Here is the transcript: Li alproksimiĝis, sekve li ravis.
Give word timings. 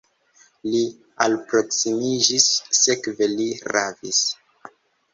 Li 0.75 0.79
alproksimiĝis, 1.25 2.49
sekve 2.81 3.31
li 3.37 3.49
ravis. 3.79 4.27